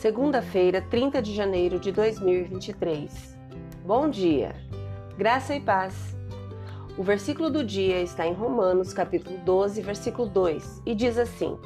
[0.00, 3.36] segunda-feira, 30 de janeiro de 2023.
[3.84, 4.54] Bom dia,
[5.18, 6.16] graça e paz.
[6.96, 11.58] O versículo do dia está em Romanos, capítulo 12, versículo 2, e diz assim: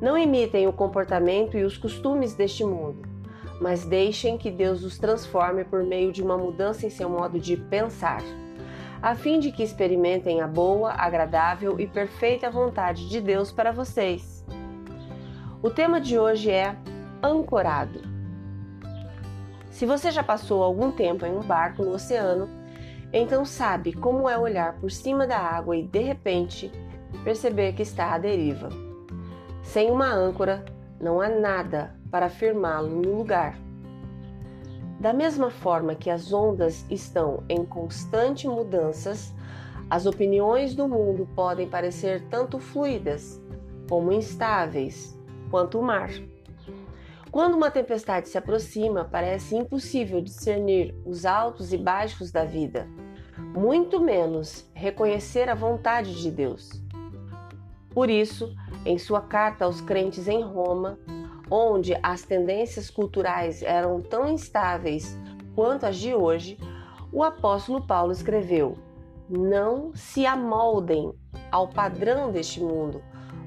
[0.00, 3.02] Não imitem o comportamento e os costumes deste mundo,
[3.60, 7.56] mas deixem que Deus os transforme por meio de uma mudança em seu modo de
[7.56, 8.22] pensar,
[9.02, 14.46] a fim de que experimentem a boa, agradável e perfeita vontade de Deus para vocês.
[15.60, 16.76] O tema de hoje é
[17.22, 18.00] ancorado.
[19.70, 22.48] Se você já passou algum tempo em um barco no oceano,
[23.12, 26.72] então sabe como é olhar por cima da água e de repente
[27.22, 28.68] perceber que está à deriva.
[29.62, 30.64] Sem uma âncora,
[31.00, 33.58] não há nada para firmá-lo no lugar.
[34.98, 39.34] Da mesma forma que as ondas estão em constante mudanças,
[39.90, 43.40] as opiniões do mundo podem parecer tanto fluidas
[43.88, 45.16] como instáveis
[45.50, 46.10] quanto o mar.
[47.36, 52.88] Quando uma tempestade se aproxima, parece impossível discernir os altos e baixos da vida,
[53.54, 56.82] muito menos reconhecer a vontade de Deus.
[57.90, 60.98] Por isso, em sua carta aos crentes em Roma,
[61.50, 65.14] onde as tendências culturais eram tão instáveis
[65.54, 66.58] quanto as de hoje,
[67.12, 68.78] o apóstolo Paulo escreveu:
[69.28, 71.12] Não se amoldem
[71.52, 73.02] ao padrão deste mundo,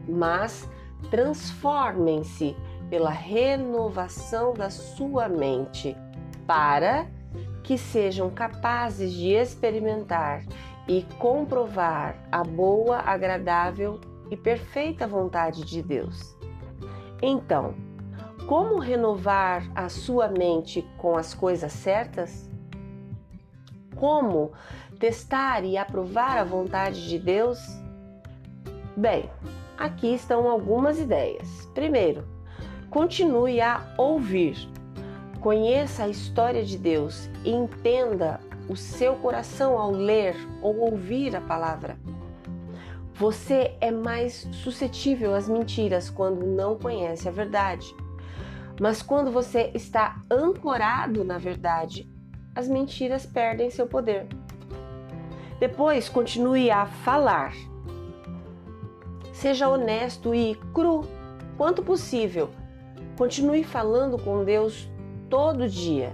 [0.07, 0.69] mas
[1.09, 2.55] transformem-se
[2.89, 5.95] pela renovação da sua mente,
[6.47, 7.07] para
[7.63, 10.43] que sejam capazes de experimentar
[10.87, 14.01] e comprovar a boa, agradável
[14.31, 16.35] e perfeita vontade de Deus.
[17.21, 17.75] Então,
[18.47, 22.49] como renovar a sua mente com as coisas certas?
[23.95, 24.51] Como
[24.99, 27.59] testar e aprovar a vontade de Deus?
[28.97, 29.29] Bem,
[29.77, 31.69] aqui estão algumas ideias.
[31.75, 32.38] Primeiro,
[32.89, 34.57] Continue a ouvir.
[35.39, 41.41] Conheça a história de Deus e entenda o seu coração ao ler ou ouvir a
[41.41, 41.99] palavra.
[43.13, 47.95] Você é mais suscetível às mentiras quando não conhece a verdade.
[48.81, 52.09] Mas quando você está ancorado na verdade,
[52.55, 54.28] as mentiras perdem seu poder.
[55.59, 57.53] Depois, continue a falar.
[59.31, 61.05] Seja honesto e cru
[61.55, 62.49] quanto possível
[63.19, 64.90] Continue falando com Deus
[65.30, 66.13] todo dia.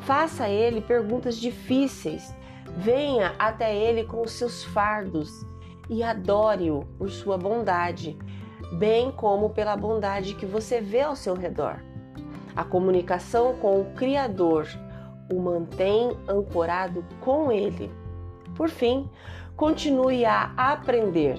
[0.00, 2.34] Faça a Ele perguntas difíceis.
[2.78, 5.44] Venha até Ele com os seus fardos
[5.90, 8.16] e adore-o por sua bondade,
[8.72, 11.76] bem como pela bondade que você vê ao seu redor.
[12.56, 14.66] A comunicação com o Criador
[15.30, 17.92] o mantém ancorado com Ele.
[18.54, 19.10] Por fim,
[19.56, 21.38] continue a aprender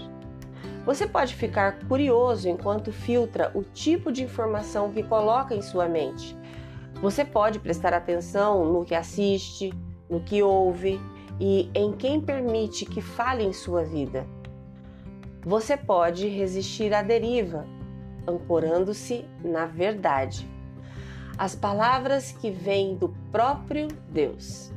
[0.87, 6.33] você pode ficar curioso enquanto filtra o tipo de informação que coloca em sua mente.
[7.01, 9.73] Você pode prestar atenção no que assiste,
[10.09, 10.97] no que ouve
[11.41, 14.25] e em quem permite que fale em sua vida.
[15.43, 17.67] Você pode resistir à deriva,
[18.25, 20.49] ancorando-se na verdade.
[21.37, 24.71] As palavras que vêm do próprio Deus.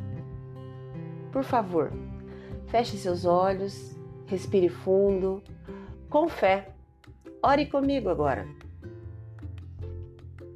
[1.31, 1.93] Por favor,
[2.67, 5.41] feche seus olhos, respire fundo
[6.11, 6.75] com fé.
[7.41, 8.47] Ore comigo agora.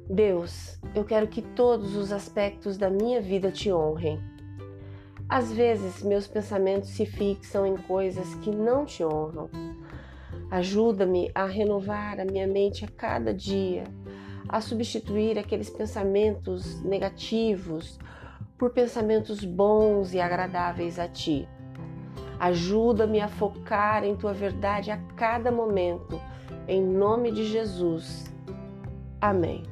[0.09, 4.19] Deus, eu quero que todos os aspectos da minha vida te honrem.
[5.27, 9.49] Às vezes, meus pensamentos se fixam em coisas que não te honram.
[10.51, 13.85] Ajuda-me a renovar a minha mente a cada dia,
[14.47, 17.97] a substituir aqueles pensamentos negativos
[18.57, 21.47] por pensamentos bons e agradáveis a ti.
[22.39, 26.19] Ajuda-me a focar em tua verdade a cada momento,
[26.67, 28.33] em nome de Jesus.
[29.21, 29.63] Amém.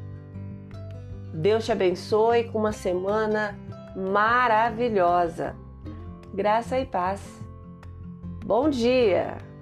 [1.34, 3.58] Deus te abençoe com uma semana
[3.96, 5.56] maravilhosa.
[6.34, 7.22] Graça e paz.
[8.46, 9.53] Bom dia!